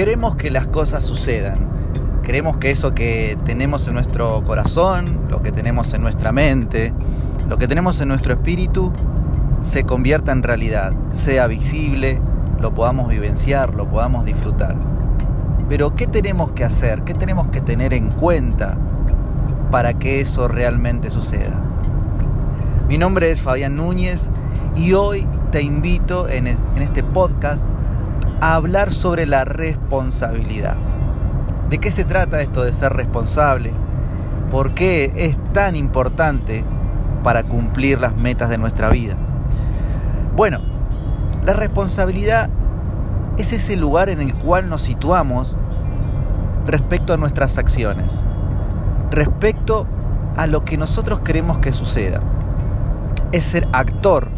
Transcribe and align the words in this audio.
queremos 0.00 0.36
que 0.36 0.50
las 0.50 0.66
cosas 0.66 1.04
sucedan. 1.04 1.58
Queremos 2.22 2.56
que 2.56 2.70
eso 2.70 2.94
que 2.94 3.36
tenemos 3.44 3.86
en 3.86 3.92
nuestro 3.92 4.42
corazón, 4.44 5.26
lo 5.28 5.42
que 5.42 5.52
tenemos 5.52 5.92
en 5.92 6.00
nuestra 6.00 6.32
mente, 6.32 6.94
lo 7.50 7.58
que 7.58 7.68
tenemos 7.68 8.00
en 8.00 8.08
nuestro 8.08 8.32
espíritu, 8.32 8.94
se 9.60 9.84
convierta 9.84 10.32
en 10.32 10.42
realidad, 10.42 10.94
sea 11.10 11.46
visible, 11.48 12.18
lo 12.58 12.72
podamos 12.72 13.10
vivenciar, 13.10 13.74
lo 13.74 13.90
podamos 13.90 14.24
disfrutar. 14.24 14.74
Pero 15.68 15.94
¿qué 15.94 16.06
tenemos 16.06 16.52
que 16.52 16.64
hacer? 16.64 17.02
¿Qué 17.02 17.12
tenemos 17.12 17.48
que 17.48 17.60
tener 17.60 17.92
en 17.92 18.10
cuenta 18.10 18.78
para 19.70 19.92
que 19.92 20.22
eso 20.22 20.48
realmente 20.48 21.10
suceda? 21.10 21.60
Mi 22.88 22.96
nombre 22.96 23.30
es 23.30 23.42
Fabián 23.42 23.76
Núñez 23.76 24.30
y 24.74 24.94
hoy 24.94 25.26
te 25.50 25.60
invito 25.60 26.26
en, 26.26 26.46
este 26.46 27.02
podcast 27.02 27.68
a 28.40 28.54
hablar 28.54 28.92
sobre 28.92 29.26
la 29.26 29.44
responsabilidad. 29.44 30.76
¿De 31.68 31.78
qué 31.78 31.90
se 31.90 32.04
trata 32.04 32.40
esto 32.40 32.62
de 32.62 32.72
ser 32.72 32.92
responsable? 32.94 33.72
¿Por 34.50 34.74
qué 34.74 35.12
es 35.14 35.38
tan 35.52 35.76
importante 35.76 36.64
para 37.22 37.44
cumplir 37.44 38.00
las 38.00 38.16
metas 38.16 38.48
de 38.48 38.58
nuestra 38.58 38.88
vida? 38.88 39.14
Bueno, 40.34 40.60
la 41.44 41.52
responsabilidad 41.52 42.48
es 43.36 43.52
ese 43.52 43.76
lugar 43.76 44.08
en 44.08 44.20
el 44.20 44.34
cual 44.34 44.68
nos 44.68 44.82
situamos 44.82 45.56
respecto 46.66 47.12
a 47.12 47.16
nuestras 47.16 47.58
acciones, 47.58 48.20
respecto 49.10 49.86
a 50.36 50.46
lo 50.46 50.64
que 50.64 50.76
nosotros 50.76 51.20
queremos 51.20 51.58
que 51.58 51.72
suceda. 51.72 52.20
Es 53.32 53.44
ser 53.44 53.68
actor 53.72 54.28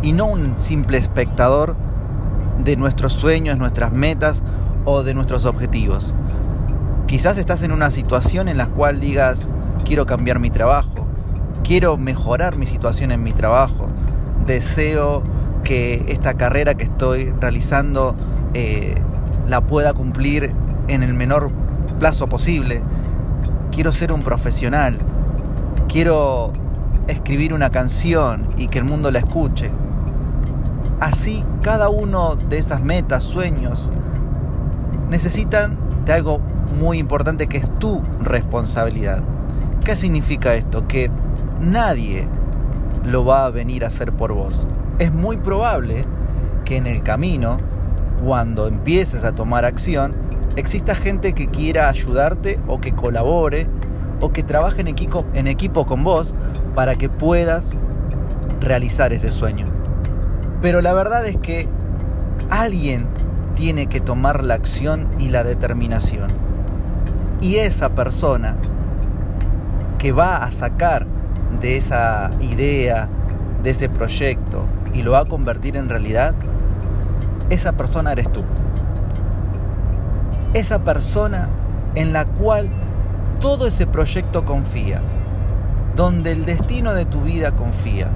y 0.00 0.12
no 0.12 0.26
un 0.26 0.58
simple 0.58 0.98
espectador 0.98 1.76
de 2.58 2.76
nuestros 2.76 3.12
sueños, 3.12 3.58
nuestras 3.58 3.92
metas 3.92 4.42
o 4.84 5.02
de 5.02 5.14
nuestros 5.14 5.46
objetivos. 5.46 6.14
Quizás 7.06 7.38
estás 7.38 7.62
en 7.62 7.72
una 7.72 7.90
situación 7.90 8.48
en 8.48 8.56
la 8.56 8.66
cual 8.66 9.00
digas, 9.00 9.48
quiero 9.84 10.06
cambiar 10.06 10.38
mi 10.38 10.50
trabajo, 10.50 11.06
quiero 11.62 11.96
mejorar 11.96 12.56
mi 12.56 12.66
situación 12.66 13.12
en 13.12 13.22
mi 13.22 13.32
trabajo, 13.32 13.86
deseo 14.46 15.22
que 15.62 16.04
esta 16.08 16.34
carrera 16.34 16.74
que 16.74 16.84
estoy 16.84 17.32
realizando 17.40 18.14
eh, 18.54 18.94
la 19.46 19.60
pueda 19.60 19.92
cumplir 19.92 20.52
en 20.88 21.02
el 21.02 21.14
menor 21.14 21.50
plazo 21.98 22.26
posible, 22.26 22.82
quiero 23.70 23.92
ser 23.92 24.12
un 24.12 24.22
profesional, 24.22 24.98
quiero 25.88 26.52
escribir 27.08 27.52
una 27.52 27.70
canción 27.70 28.46
y 28.56 28.68
que 28.68 28.78
el 28.78 28.84
mundo 28.84 29.10
la 29.10 29.18
escuche. 29.20 29.70
Así, 31.02 31.44
cada 31.62 31.88
uno 31.88 32.36
de 32.36 32.58
esas 32.58 32.80
metas, 32.80 33.24
sueños, 33.24 33.90
necesitan 35.10 35.76
de 36.04 36.12
algo 36.12 36.38
muy 36.78 36.98
importante 36.98 37.48
que 37.48 37.56
es 37.56 37.68
tu 37.80 38.00
responsabilidad. 38.20 39.20
¿Qué 39.84 39.96
significa 39.96 40.54
esto? 40.54 40.86
Que 40.86 41.10
nadie 41.58 42.28
lo 43.04 43.24
va 43.24 43.46
a 43.46 43.50
venir 43.50 43.82
a 43.82 43.88
hacer 43.88 44.12
por 44.12 44.32
vos. 44.32 44.68
Es 45.00 45.12
muy 45.12 45.38
probable 45.38 46.04
que 46.64 46.76
en 46.76 46.86
el 46.86 47.02
camino, 47.02 47.56
cuando 48.24 48.68
empieces 48.68 49.24
a 49.24 49.32
tomar 49.32 49.64
acción, 49.64 50.14
exista 50.54 50.94
gente 50.94 51.32
que 51.32 51.48
quiera 51.48 51.88
ayudarte 51.88 52.60
o 52.68 52.80
que 52.80 52.92
colabore 52.92 53.66
o 54.20 54.30
que 54.30 54.44
trabaje 54.44 54.82
en 54.82 54.86
equipo, 54.86 55.24
en 55.34 55.48
equipo 55.48 55.84
con 55.84 56.04
vos 56.04 56.36
para 56.76 56.94
que 56.94 57.08
puedas 57.08 57.72
realizar 58.60 59.12
ese 59.12 59.32
sueño. 59.32 59.71
Pero 60.62 60.80
la 60.80 60.92
verdad 60.92 61.26
es 61.26 61.36
que 61.36 61.68
alguien 62.48 63.06
tiene 63.56 63.86
que 63.86 64.00
tomar 64.00 64.44
la 64.44 64.54
acción 64.54 65.08
y 65.18 65.28
la 65.28 65.42
determinación. 65.42 66.28
Y 67.40 67.56
esa 67.56 67.90
persona 67.90 68.56
que 69.98 70.12
va 70.12 70.36
a 70.36 70.52
sacar 70.52 71.06
de 71.60 71.76
esa 71.76 72.30
idea, 72.40 73.08
de 73.62 73.70
ese 73.70 73.88
proyecto 73.88 74.64
y 74.94 75.02
lo 75.02 75.12
va 75.12 75.20
a 75.20 75.24
convertir 75.24 75.76
en 75.76 75.88
realidad, 75.88 76.34
esa 77.50 77.72
persona 77.72 78.12
eres 78.12 78.30
tú. 78.32 78.42
Esa 80.54 80.84
persona 80.84 81.48
en 81.94 82.12
la 82.12 82.24
cual 82.24 82.70
todo 83.40 83.66
ese 83.66 83.86
proyecto 83.86 84.44
confía, 84.44 85.00
donde 85.96 86.32
el 86.32 86.44
destino 86.44 86.94
de 86.94 87.04
tu 87.04 87.22
vida 87.22 87.52
confía. 87.52 88.08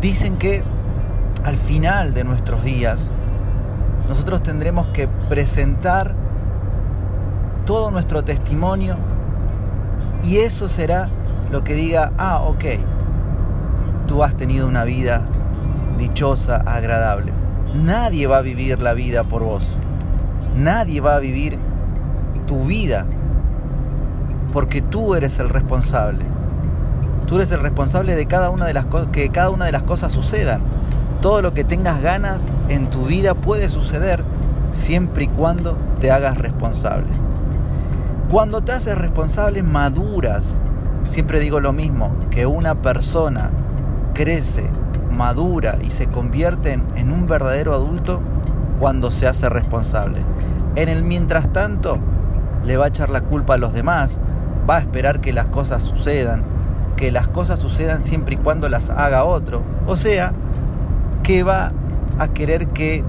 Dicen 0.00 0.38
que 0.38 0.62
al 1.44 1.56
final 1.56 2.14
de 2.14 2.24
nuestros 2.24 2.64
días 2.64 3.10
nosotros 4.08 4.42
tendremos 4.42 4.88
que 4.88 5.08
presentar 5.28 6.14
todo 7.66 7.90
nuestro 7.90 8.24
testimonio 8.24 8.96
y 10.22 10.38
eso 10.38 10.68
será 10.68 11.08
lo 11.50 11.64
que 11.64 11.74
diga, 11.74 12.12
ah, 12.18 12.40
ok, 12.40 12.64
tú 14.06 14.24
has 14.24 14.36
tenido 14.36 14.66
una 14.66 14.84
vida 14.84 15.26
dichosa, 15.98 16.56
agradable. 16.56 17.32
Nadie 17.74 18.26
va 18.26 18.38
a 18.38 18.42
vivir 18.42 18.80
la 18.80 18.94
vida 18.94 19.24
por 19.24 19.44
vos. 19.44 19.76
Nadie 20.56 21.00
va 21.00 21.16
a 21.16 21.20
vivir 21.20 21.58
tu 22.46 22.64
vida 22.64 23.06
porque 24.52 24.82
tú 24.82 25.14
eres 25.14 25.38
el 25.38 25.48
responsable. 25.48 26.24
Tú 27.30 27.36
eres 27.36 27.52
el 27.52 27.60
responsable 27.60 28.16
de 28.16 28.26
cada 28.26 28.50
una 28.50 28.66
de 28.66 28.74
las 28.74 28.86
que 29.12 29.28
cada 29.28 29.50
una 29.50 29.64
de 29.64 29.70
las 29.70 29.84
cosas 29.84 30.12
sucedan. 30.12 30.62
Todo 31.20 31.42
lo 31.42 31.54
que 31.54 31.62
tengas 31.62 32.02
ganas 32.02 32.46
en 32.68 32.90
tu 32.90 33.04
vida 33.04 33.34
puede 33.34 33.68
suceder 33.68 34.24
siempre 34.72 35.24
y 35.24 35.28
cuando 35.28 35.78
te 36.00 36.10
hagas 36.10 36.38
responsable. 36.38 37.06
Cuando 38.32 38.62
te 38.62 38.72
haces 38.72 38.98
responsable 38.98 39.62
maduras. 39.62 40.54
Siempre 41.04 41.38
digo 41.38 41.60
lo 41.60 41.72
mismo, 41.72 42.12
que 42.32 42.46
una 42.46 42.74
persona 42.82 43.50
crece, 44.12 44.68
madura 45.12 45.78
y 45.80 45.90
se 45.90 46.08
convierte 46.08 46.72
en, 46.72 46.82
en 46.96 47.12
un 47.12 47.28
verdadero 47.28 47.74
adulto 47.74 48.20
cuando 48.80 49.12
se 49.12 49.28
hace 49.28 49.48
responsable. 49.48 50.18
En 50.74 50.88
el 50.88 51.04
mientras 51.04 51.52
tanto, 51.52 52.00
le 52.64 52.76
va 52.76 52.86
a 52.86 52.88
echar 52.88 53.08
la 53.08 53.20
culpa 53.20 53.54
a 53.54 53.58
los 53.58 53.72
demás, 53.72 54.20
va 54.68 54.78
a 54.78 54.80
esperar 54.80 55.20
que 55.20 55.32
las 55.32 55.46
cosas 55.46 55.84
sucedan, 55.84 56.42
que 57.00 57.10
las 57.10 57.28
cosas 57.28 57.58
sucedan 57.58 58.02
siempre 58.02 58.34
y 58.34 58.36
cuando 58.36 58.68
las 58.68 58.90
haga 58.90 59.24
otro. 59.24 59.62
O 59.86 59.96
sea, 59.96 60.34
que 61.22 61.42
va 61.42 61.72
a 62.18 62.28
querer 62.28 62.66
que 62.66 63.02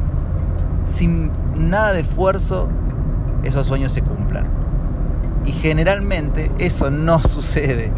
sin 0.86 1.30
nada 1.58 1.92
de 1.92 2.00
esfuerzo 2.00 2.70
esos 3.44 3.68
sueños 3.68 3.92
se 3.92 4.02
cumplan. 4.02 4.46
Y 5.46 5.52
generalmente 5.52 6.50
eso 6.58 6.90
no 6.90 7.20
sucede. 7.24 7.92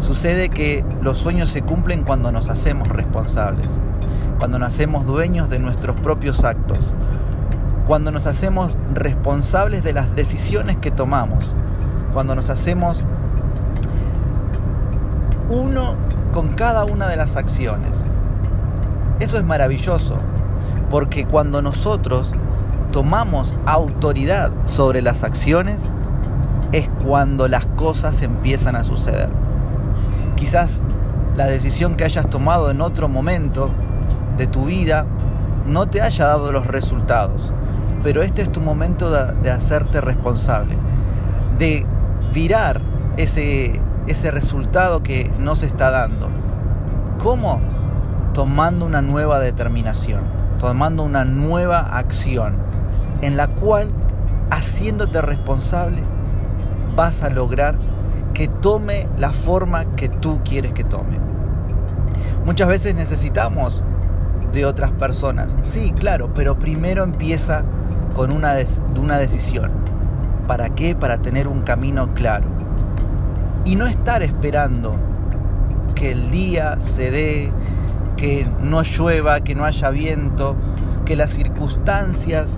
Sucede 0.00 0.48
que 0.48 0.84
los 1.00 1.18
sueños 1.18 1.48
se 1.48 1.62
cumplen 1.62 2.02
cuando 2.02 2.32
nos 2.32 2.48
hacemos 2.48 2.88
responsables, 2.88 3.78
cuando 4.40 4.58
nos 4.58 4.74
hacemos 4.74 5.06
dueños 5.06 5.48
de 5.48 5.60
nuestros 5.60 6.00
propios 6.00 6.42
actos, 6.42 6.92
cuando 7.86 8.10
nos 8.10 8.26
hacemos 8.26 8.78
responsables 8.94 9.84
de 9.84 9.92
las 9.92 10.12
decisiones 10.16 10.78
que 10.78 10.90
tomamos, 10.90 11.54
cuando 12.12 12.34
nos 12.34 12.50
hacemos 12.50 13.04
uno 15.50 15.96
con 16.32 16.50
cada 16.50 16.84
una 16.84 17.08
de 17.08 17.16
las 17.16 17.36
acciones. 17.36 18.06
Eso 19.18 19.36
es 19.36 19.44
maravilloso, 19.44 20.16
porque 20.88 21.26
cuando 21.26 21.60
nosotros 21.60 22.32
tomamos 22.92 23.54
autoridad 23.66 24.52
sobre 24.64 25.02
las 25.02 25.24
acciones, 25.24 25.90
es 26.72 26.88
cuando 27.04 27.48
las 27.48 27.66
cosas 27.66 28.22
empiezan 28.22 28.76
a 28.76 28.84
suceder. 28.84 29.28
Quizás 30.36 30.84
la 31.36 31.46
decisión 31.46 31.96
que 31.96 32.04
hayas 32.04 32.30
tomado 32.30 32.70
en 32.70 32.80
otro 32.80 33.08
momento 33.08 33.70
de 34.36 34.46
tu 34.46 34.66
vida 34.66 35.04
no 35.66 35.88
te 35.88 36.00
haya 36.00 36.26
dado 36.26 36.52
los 36.52 36.66
resultados, 36.66 37.52
pero 38.02 38.22
este 38.22 38.42
es 38.42 38.50
tu 38.50 38.60
momento 38.60 39.10
de, 39.10 39.50
hacerte 39.50 40.00
responsable, 40.00 40.76
de 41.58 41.84
virar 42.32 42.80
ese, 43.16 43.80
ese 44.06 44.30
resultado 44.30 45.02
que 45.02 45.30
no 45.38 45.56
se 45.56 45.66
está 45.66 45.90
dando. 45.90 46.28
¿Cómo? 47.22 47.60
Tomando 48.34 48.86
una 48.86 49.02
nueva 49.02 49.40
determinación, 49.40 50.22
tomando 50.58 51.02
una 51.02 51.24
nueva 51.24 51.80
acción, 51.80 52.56
en 53.20 53.36
la 53.36 53.48
cual, 53.48 53.90
haciéndote 54.50 55.20
responsable, 55.20 56.02
vas 56.96 57.22
a 57.22 57.30
lograr 57.30 57.76
que 58.34 58.48
tome 58.48 59.08
la 59.16 59.32
forma 59.32 59.84
que 59.96 60.08
tú 60.08 60.40
quieres 60.44 60.72
que 60.72 60.84
tome. 60.84 61.18
Muchas 62.44 62.68
veces 62.68 62.94
necesitamos 62.94 63.82
de 64.52 64.64
otras 64.64 64.90
personas, 64.92 65.54
sí, 65.62 65.92
claro, 65.92 66.32
pero 66.34 66.58
primero 66.58 67.04
empieza 67.04 67.62
con 68.14 68.32
una, 68.32 68.54
una 69.00 69.18
decisión. 69.18 69.70
¿Para 70.46 70.70
qué? 70.70 70.96
Para 70.96 71.18
tener 71.18 71.46
un 71.46 71.62
camino 71.62 72.12
claro. 72.14 72.59
Y 73.64 73.76
no 73.76 73.86
estar 73.86 74.22
esperando 74.22 74.96
que 75.94 76.12
el 76.12 76.30
día 76.30 76.80
se 76.80 77.10
dé, 77.10 77.52
que 78.16 78.46
no 78.62 78.82
llueva, 78.82 79.40
que 79.40 79.54
no 79.54 79.64
haya 79.64 79.90
viento, 79.90 80.56
que 81.04 81.16
las 81.16 81.30
circunstancias 81.30 82.56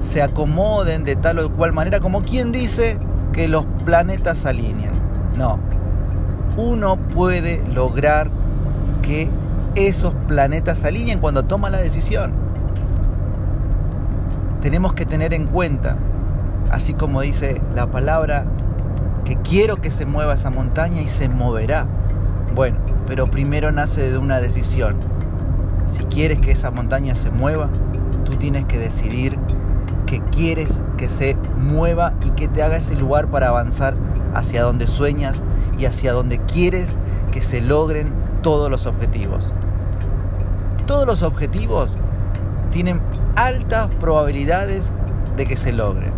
se 0.00 0.22
acomoden 0.22 1.04
de 1.04 1.16
tal 1.16 1.38
o 1.40 1.50
cual 1.50 1.72
manera, 1.72 2.00
como 2.00 2.22
quien 2.22 2.52
dice 2.52 2.98
que 3.32 3.48
los 3.48 3.66
planetas 3.84 4.38
se 4.38 4.48
alineen. 4.48 4.92
No, 5.36 5.58
uno 6.56 6.96
puede 6.96 7.62
lograr 7.72 8.30
que 9.02 9.28
esos 9.74 10.14
planetas 10.26 10.78
se 10.78 10.88
alineen 10.88 11.20
cuando 11.20 11.44
toma 11.44 11.70
la 11.70 11.78
decisión. 11.78 12.32
Tenemos 14.60 14.92
que 14.94 15.06
tener 15.06 15.34
en 15.34 15.46
cuenta, 15.46 15.96
así 16.70 16.94
como 16.94 17.20
dice 17.20 17.60
la 17.74 17.86
palabra, 17.86 18.44
que 19.24 19.36
quiero 19.36 19.76
que 19.76 19.90
se 19.90 20.06
mueva 20.06 20.34
esa 20.34 20.50
montaña 20.50 21.00
y 21.00 21.08
se 21.08 21.28
moverá. 21.28 21.86
Bueno, 22.54 22.78
pero 23.06 23.26
primero 23.26 23.72
nace 23.72 24.10
de 24.10 24.18
una 24.18 24.40
decisión. 24.40 24.96
Si 25.84 26.04
quieres 26.04 26.40
que 26.40 26.52
esa 26.52 26.70
montaña 26.70 27.14
se 27.14 27.30
mueva, 27.30 27.70
tú 28.24 28.36
tienes 28.36 28.64
que 28.66 28.78
decidir 28.78 29.38
que 30.06 30.20
quieres 30.20 30.82
que 30.96 31.08
se 31.08 31.36
mueva 31.56 32.14
y 32.24 32.30
que 32.30 32.48
te 32.48 32.62
haga 32.62 32.76
ese 32.76 32.94
lugar 32.94 33.28
para 33.28 33.48
avanzar 33.48 33.94
hacia 34.34 34.62
donde 34.62 34.86
sueñas 34.86 35.42
y 35.78 35.84
hacia 35.84 36.12
donde 36.12 36.38
quieres 36.40 36.98
que 37.30 37.42
se 37.42 37.60
logren 37.60 38.12
todos 38.42 38.70
los 38.70 38.86
objetivos. 38.86 39.52
Todos 40.86 41.06
los 41.06 41.22
objetivos 41.22 41.96
tienen 42.72 43.00
altas 43.36 43.88
probabilidades 44.00 44.92
de 45.36 45.46
que 45.46 45.56
se 45.56 45.72
logren. 45.72 46.12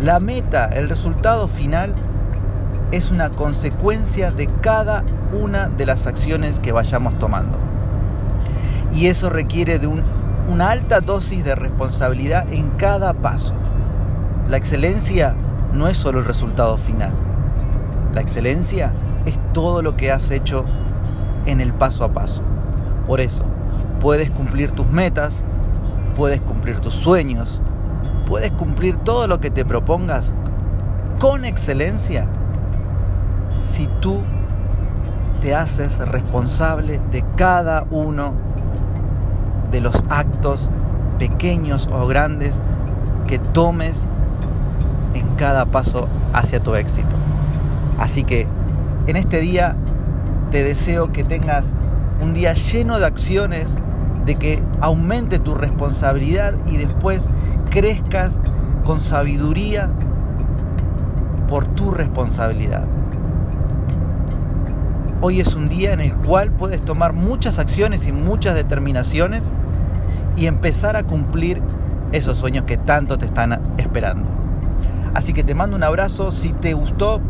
La 0.00 0.20
meta, 0.20 0.66
el 0.66 0.88
resultado 0.88 1.48
final, 1.48 1.94
es 2.92 3.10
una 3.10 3.30
consecuencia 3.30 4.30
de 4.30 4.46
cada 4.46 5.02
una 5.32 5.68
de 5.68 5.86
las 5.86 6.06
acciones 6.06 6.60
que 6.60 6.72
vayamos 6.72 7.18
tomando. 7.18 7.58
Y 8.92 9.06
eso 9.06 9.28
requiere 9.28 9.78
de 9.78 9.88
una 9.88 10.70
alta 10.70 11.00
dosis 11.00 11.44
de 11.44 11.54
responsabilidad 11.54 12.50
en 12.52 12.70
cada 12.70 13.12
paso. 13.14 13.54
La 14.48 14.56
excelencia 14.56 15.34
no 15.72 15.88
es 15.88 15.96
solo 15.96 16.20
el 16.20 16.24
resultado 16.24 16.76
final. 16.78 17.12
La 18.12 18.20
excelencia 18.20 18.92
es 19.26 19.38
todo 19.52 19.82
lo 19.82 19.96
que 19.96 20.12
has 20.12 20.30
hecho 20.30 20.64
en 21.46 21.60
el 21.60 21.74
paso 21.74 22.04
a 22.04 22.12
paso. 22.12 22.42
Por 23.06 23.20
eso, 23.20 23.44
puedes 24.00 24.30
cumplir 24.30 24.70
tus 24.70 24.86
metas, 24.86 25.44
puedes 26.14 26.40
cumplir 26.40 26.80
tus 26.80 26.94
sueños, 26.94 27.60
puedes 28.26 28.52
cumplir 28.52 28.96
todo 28.96 29.26
lo 29.26 29.38
que 29.40 29.50
te 29.50 29.64
propongas 29.64 30.32
con 31.18 31.44
excelencia 31.44 32.26
si 33.66 33.88
tú 34.00 34.22
te 35.40 35.54
haces 35.54 35.98
responsable 35.98 37.00
de 37.10 37.24
cada 37.36 37.84
uno 37.90 38.32
de 39.70 39.80
los 39.80 40.04
actos 40.08 40.70
pequeños 41.18 41.88
o 41.92 42.06
grandes 42.06 42.62
que 43.26 43.38
tomes 43.38 44.06
en 45.14 45.26
cada 45.36 45.66
paso 45.66 46.08
hacia 46.32 46.62
tu 46.62 46.74
éxito. 46.74 47.16
Así 47.98 48.22
que 48.22 48.46
en 49.08 49.16
este 49.16 49.40
día 49.40 49.74
te 50.50 50.62
deseo 50.62 51.12
que 51.12 51.24
tengas 51.24 51.74
un 52.22 52.34
día 52.34 52.52
lleno 52.54 52.98
de 52.98 53.06
acciones, 53.06 53.76
de 54.24 54.36
que 54.36 54.62
aumente 54.80 55.38
tu 55.38 55.54
responsabilidad 55.54 56.54
y 56.66 56.76
después 56.76 57.30
crezcas 57.70 58.38
con 58.84 59.00
sabiduría 59.00 59.90
por 61.48 61.66
tu 61.66 61.90
responsabilidad. 61.90 62.84
Hoy 65.22 65.40
es 65.40 65.54
un 65.54 65.70
día 65.70 65.94
en 65.94 66.00
el 66.00 66.14
cual 66.14 66.52
puedes 66.52 66.82
tomar 66.82 67.14
muchas 67.14 67.58
acciones 67.58 68.06
y 68.06 68.12
muchas 68.12 68.54
determinaciones 68.54 69.54
y 70.36 70.44
empezar 70.44 70.94
a 70.94 71.04
cumplir 71.04 71.62
esos 72.12 72.36
sueños 72.36 72.64
que 72.66 72.76
tanto 72.76 73.16
te 73.16 73.24
están 73.24 73.74
esperando. 73.78 74.28
Así 75.14 75.32
que 75.32 75.42
te 75.42 75.54
mando 75.54 75.74
un 75.74 75.84
abrazo. 75.84 76.30
Si 76.30 76.52
te 76.52 76.74
gustó 76.74 77.22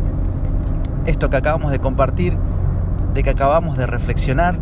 esto 1.05 1.29
que 1.29 1.37
acabamos 1.37 1.71
de 1.71 1.79
compartir, 1.79 2.37
de 3.13 3.23
que 3.23 3.29
acabamos 3.29 3.77
de 3.77 3.87
reflexionar, 3.87 4.59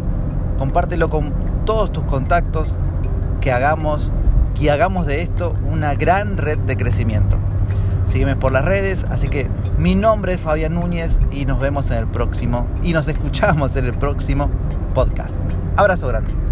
compártelo 0.60 1.10
con 1.10 1.34
todos 1.66 1.92
tus 1.92 2.04
contactos, 2.04 2.78
que 3.42 3.52
hagamos, 3.52 4.14
que 4.54 4.70
hagamos 4.70 5.08
de 5.08 5.24
esto 5.24 5.56
una 5.72 5.96
gran 5.96 6.38
red 6.38 6.60
de 6.60 6.78
crecimiento. 6.78 7.38
Sígueme 8.06 8.36
por 8.36 8.52
las 8.52 8.64
redes, 8.64 9.06
así 9.10 9.28
que 9.28 9.48
mi 9.78 9.96
nombre 9.96 10.34
es 10.34 10.40
Fabián 10.40 10.76
Núñez 10.76 11.20
y 11.32 11.46
nos 11.46 11.60
vemos 11.60 11.90
en 11.92 11.98
el 11.98 12.08
próximo 12.08 12.68
y 12.84 12.94
nos 12.94 13.08
escuchamos 13.08 13.76
en 13.76 13.86
el 13.86 13.94
próximo 13.94 14.50
podcast. 14.94 15.38
Abrazo 15.76 16.08
grande. 16.08 16.45